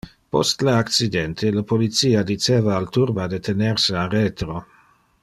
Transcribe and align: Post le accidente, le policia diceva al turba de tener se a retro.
Post 0.35 0.63
le 0.67 0.71
accidente, 0.77 1.51
le 1.57 1.63
policia 1.73 2.25
diceva 2.31 2.75
al 2.79 2.89
turba 2.97 3.29
de 3.35 3.41
tener 3.49 3.79
se 3.85 3.99
a 4.07 4.11
retro. 4.19 4.59